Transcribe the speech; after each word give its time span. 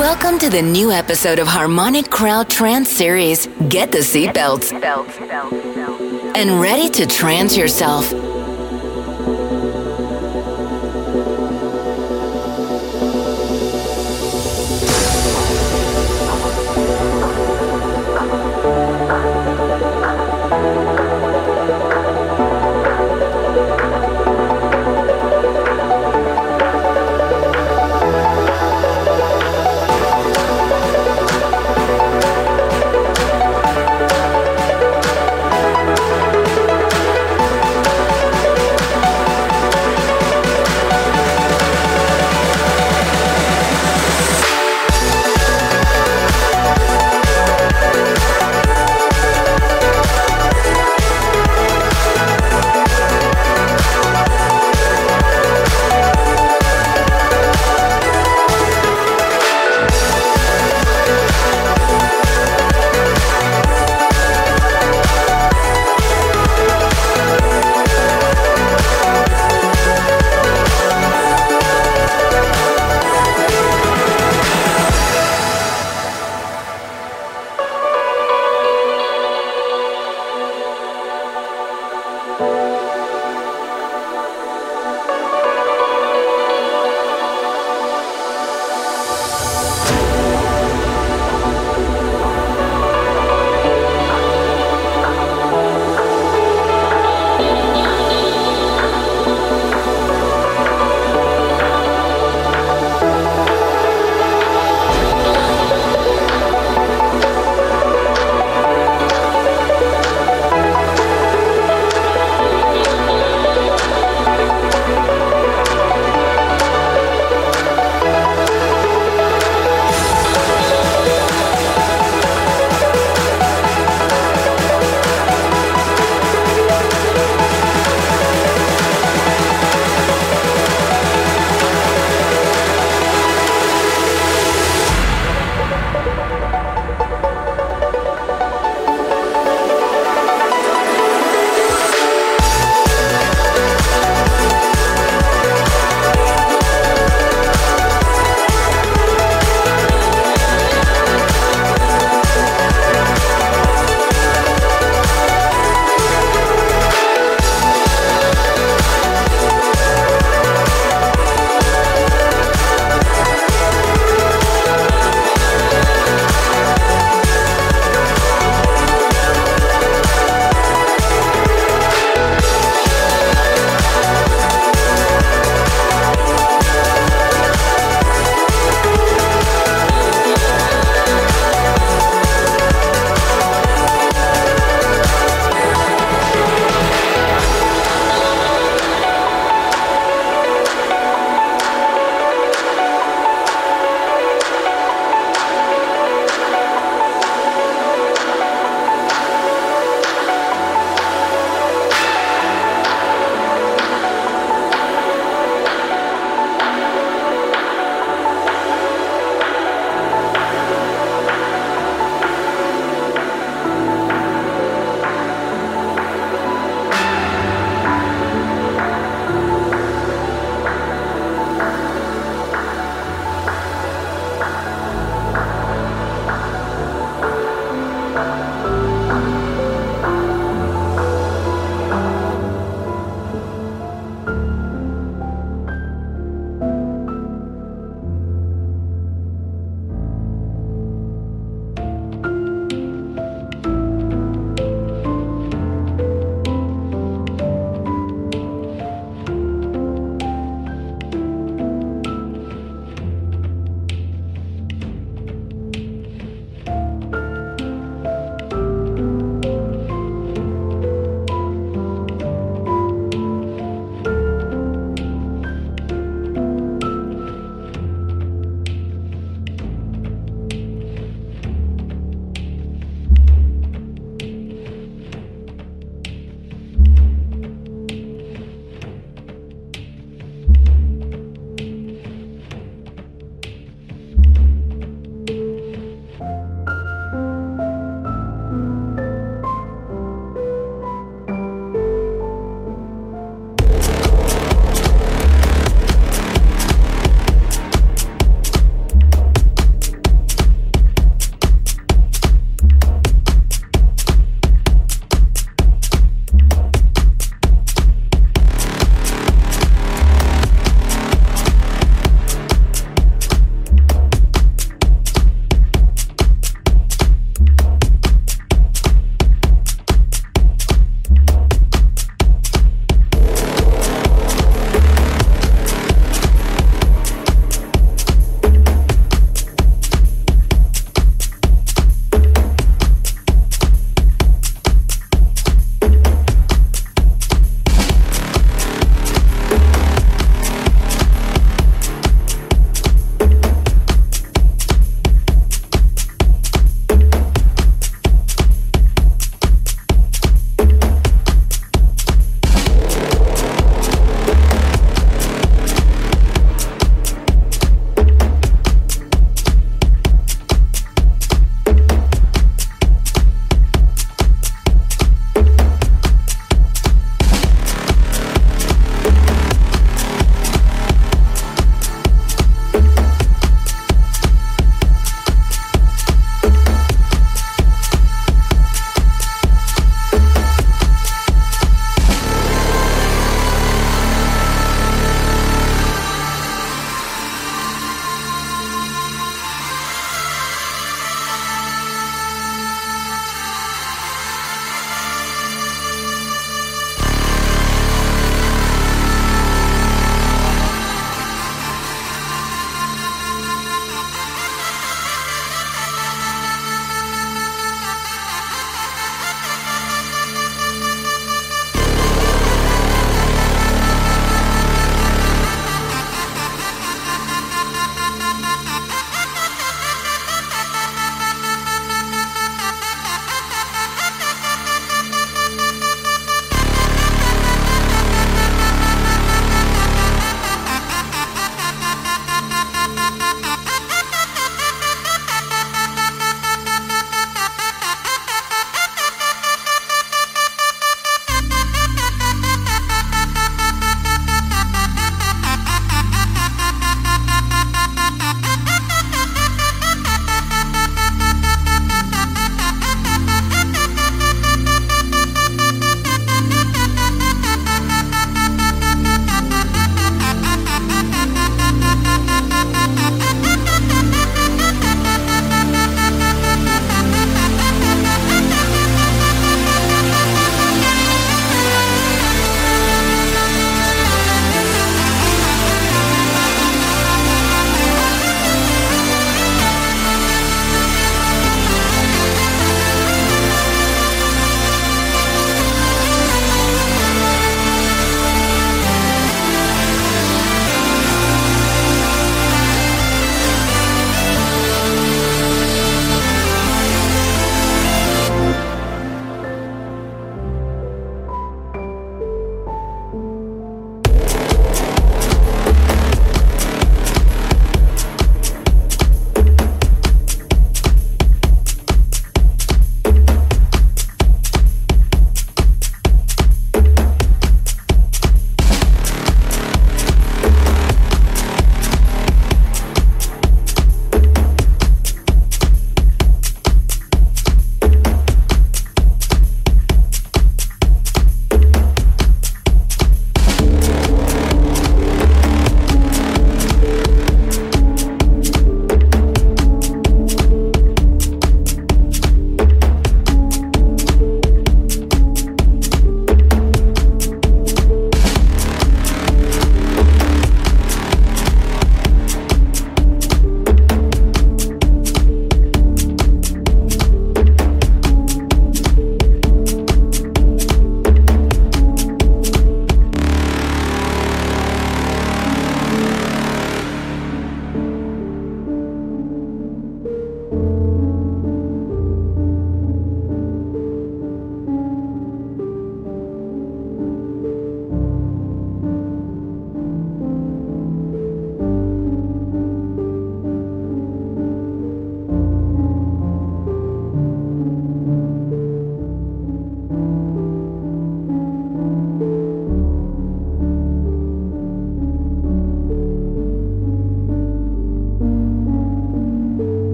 Welcome 0.00 0.38
to 0.38 0.48
the 0.48 0.62
new 0.62 0.90
episode 0.90 1.38
of 1.38 1.46
Harmonic 1.46 2.08
Crowd 2.08 2.48
Trance 2.48 2.88
Series. 2.88 3.48
Get 3.68 3.92
the 3.92 3.98
seatbelts 3.98 4.72
and 6.34 6.58
ready 6.58 6.88
to 6.88 7.06
trance 7.06 7.54
yourself. 7.54 8.10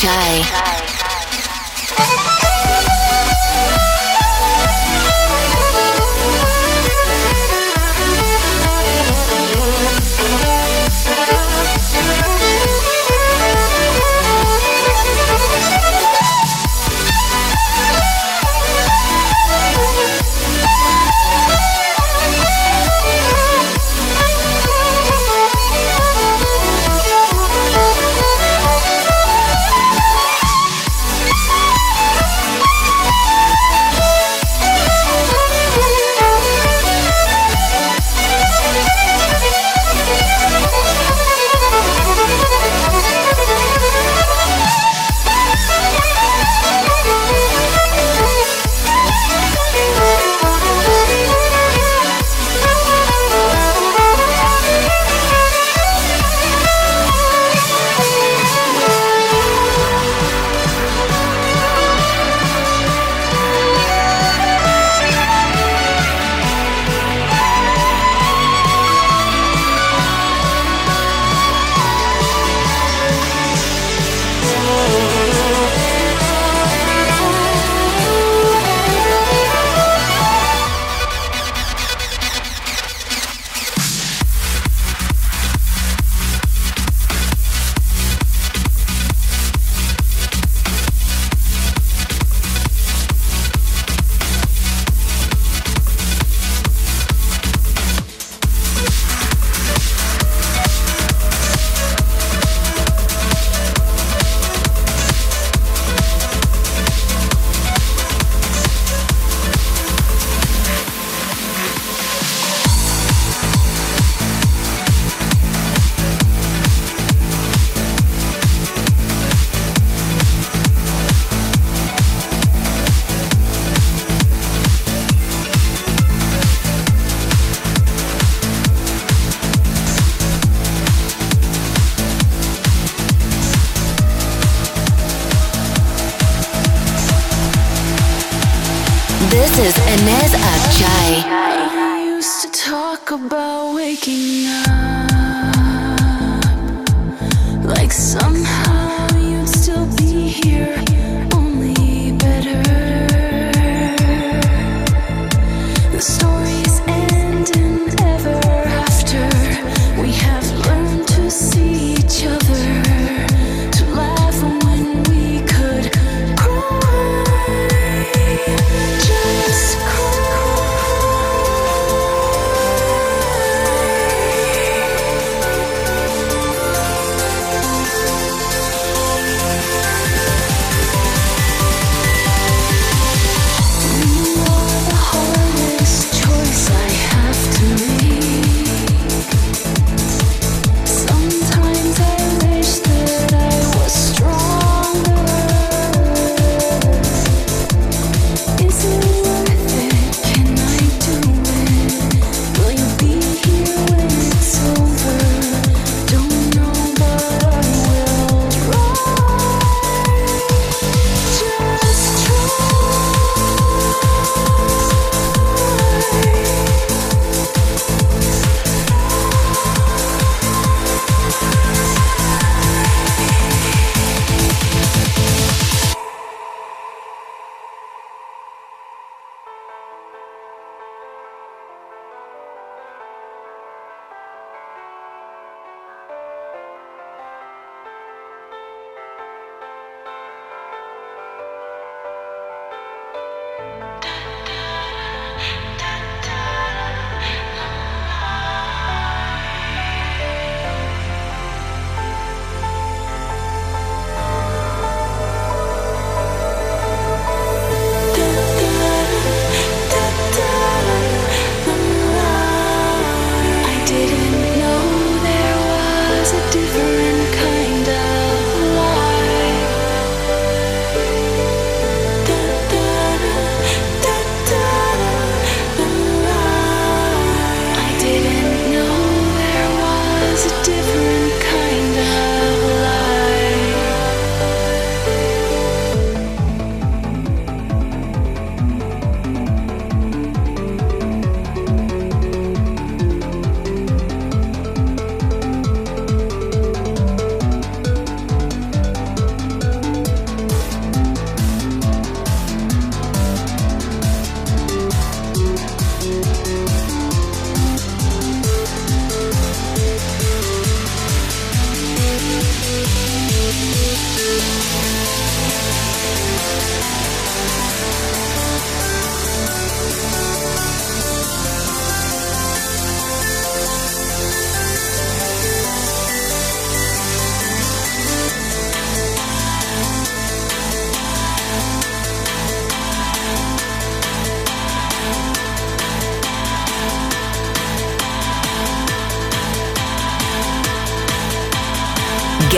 Enes 0.00 0.57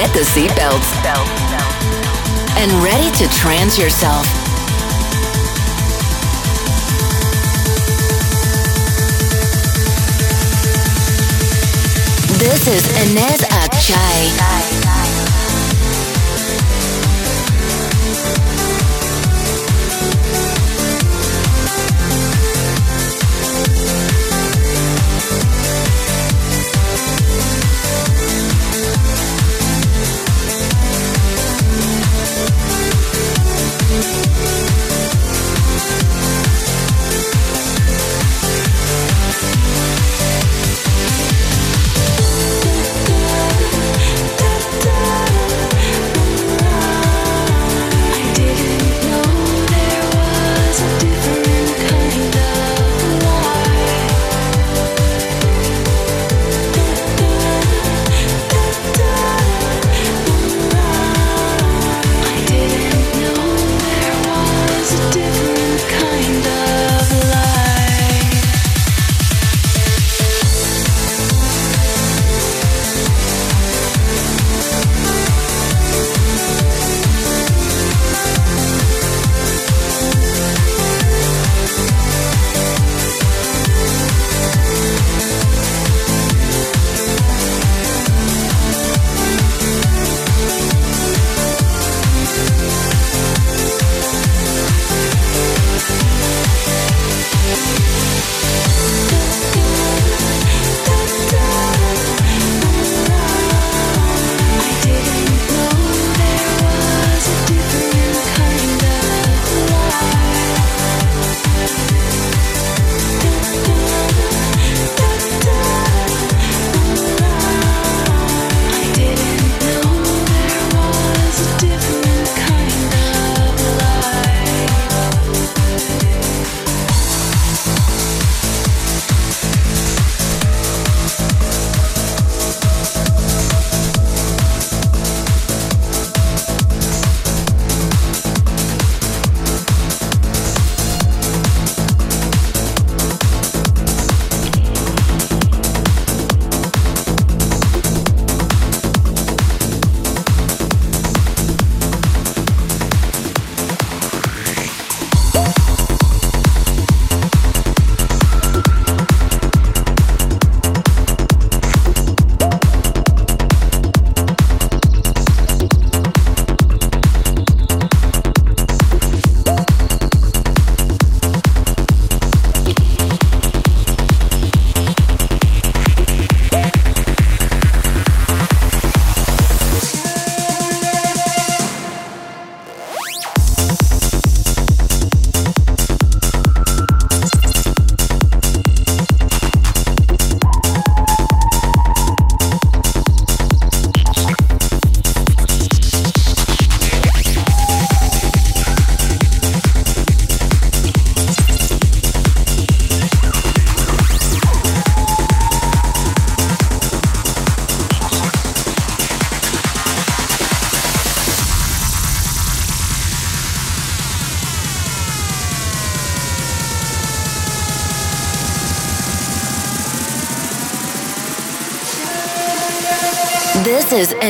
Get 0.01 0.15
the 0.15 0.21
seatbelts. 0.21 0.97
And 2.57 2.73
ready 2.83 3.11
to 3.19 3.29
trance 3.37 3.79
yourself. 3.79 4.25
This 12.39 12.67
is 12.67 12.83
Enes 12.97 13.45
Akcay. 13.51 14.90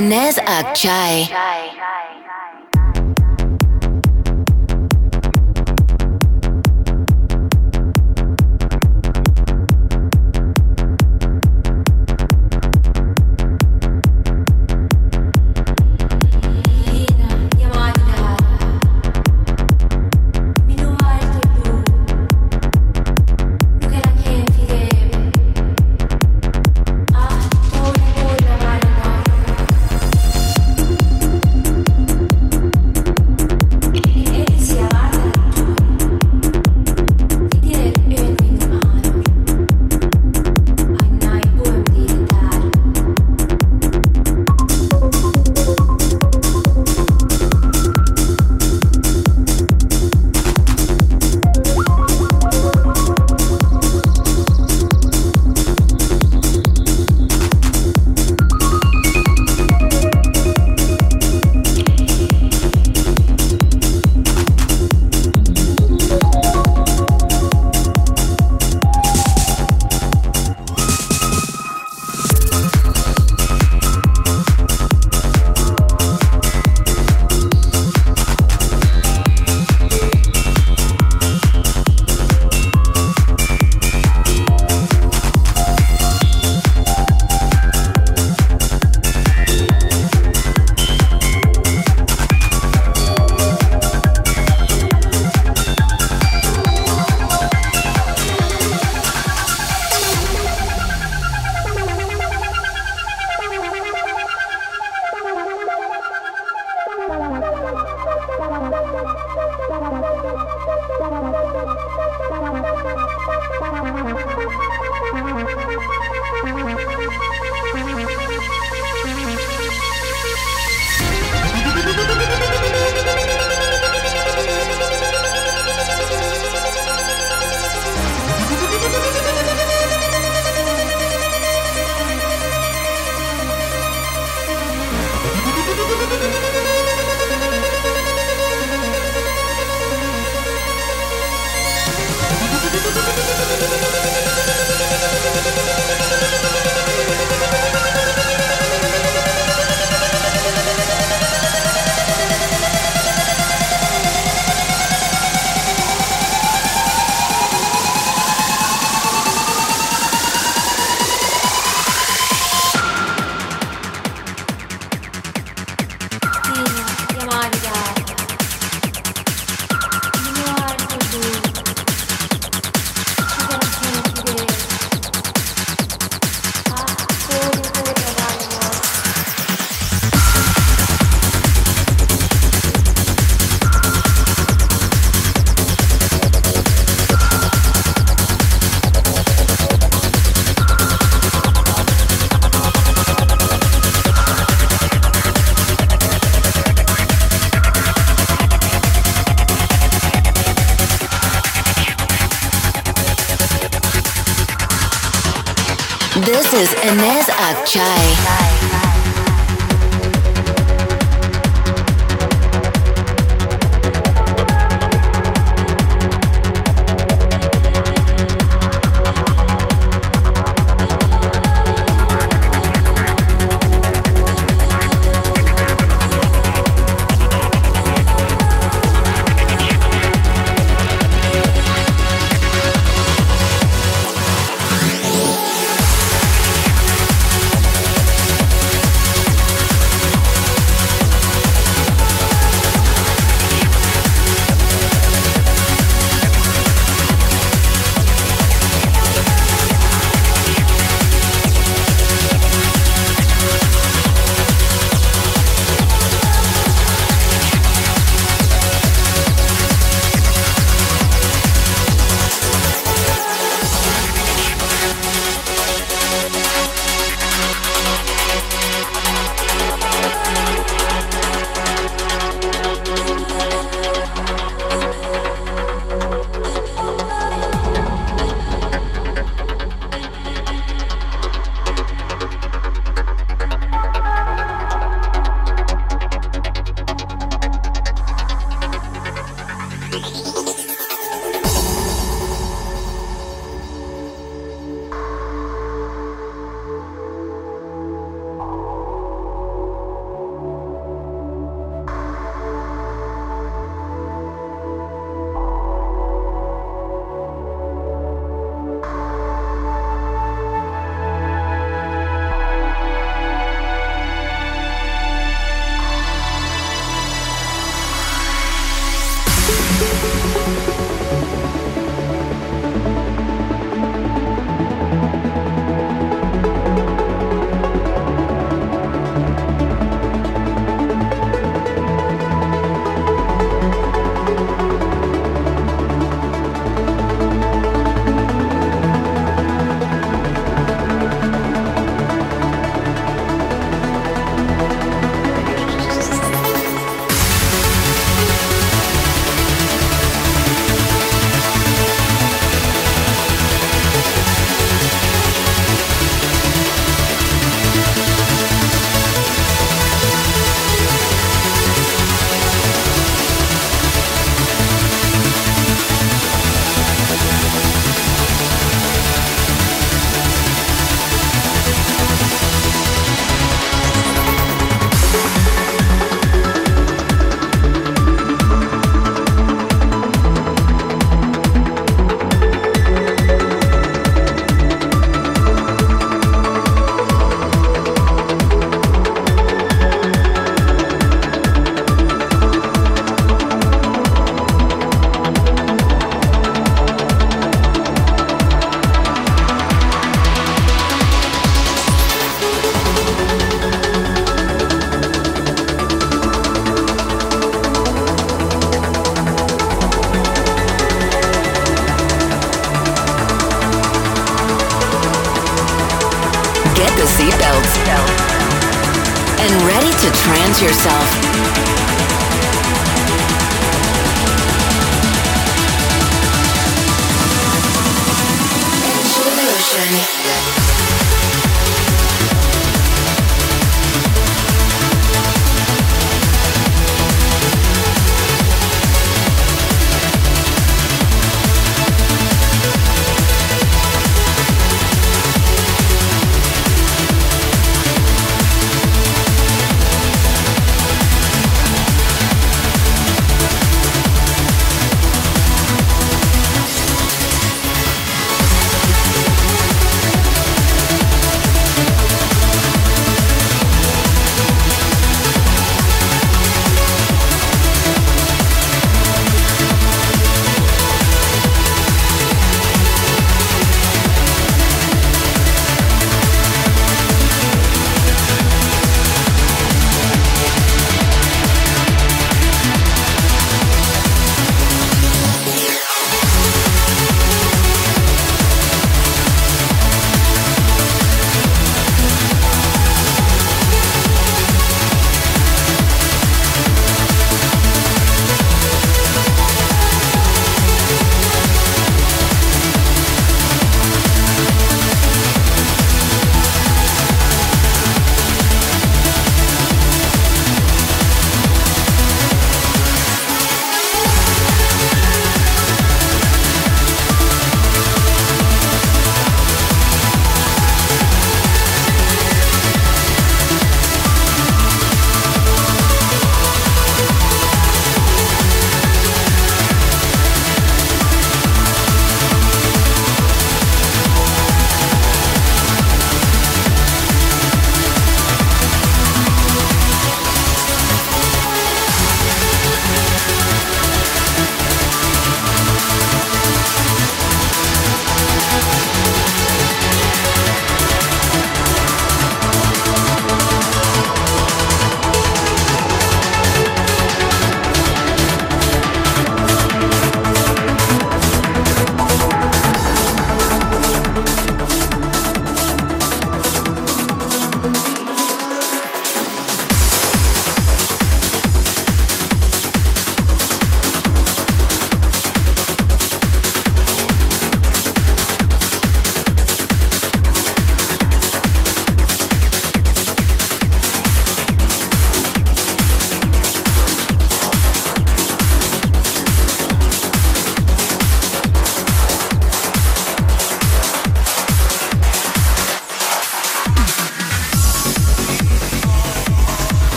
Enes 0.00 0.38
Akcay. 0.38 1.28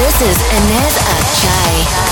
This 0.00 0.22
is 0.22 0.38
Enes 0.48 0.96
Akcay. 1.12 2.09